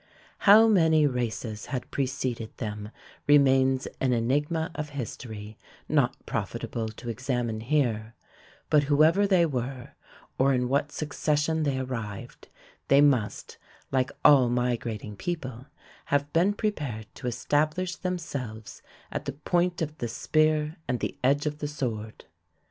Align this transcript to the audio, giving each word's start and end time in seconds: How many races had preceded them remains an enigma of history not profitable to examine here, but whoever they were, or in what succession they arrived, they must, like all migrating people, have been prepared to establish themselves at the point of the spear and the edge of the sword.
How 0.49 0.67
many 0.67 1.05
races 1.05 1.67
had 1.67 1.91
preceded 1.91 2.57
them 2.57 2.89
remains 3.27 3.87
an 3.99 4.13
enigma 4.13 4.71
of 4.73 4.89
history 4.97 5.59
not 5.87 6.17
profitable 6.25 6.87
to 6.87 7.09
examine 7.09 7.59
here, 7.59 8.15
but 8.71 8.85
whoever 8.85 9.27
they 9.27 9.45
were, 9.45 9.89
or 10.39 10.55
in 10.55 10.67
what 10.69 10.91
succession 10.91 11.61
they 11.61 11.77
arrived, 11.77 12.47
they 12.87 12.99
must, 12.99 13.59
like 13.91 14.09
all 14.25 14.49
migrating 14.49 15.15
people, 15.15 15.67
have 16.05 16.33
been 16.33 16.53
prepared 16.53 17.05
to 17.13 17.27
establish 17.27 17.95
themselves 17.95 18.81
at 19.11 19.25
the 19.25 19.33
point 19.33 19.83
of 19.83 19.99
the 19.99 20.07
spear 20.07 20.77
and 20.87 20.99
the 20.99 21.15
edge 21.23 21.45
of 21.45 21.59
the 21.59 21.67
sword. 21.67 22.25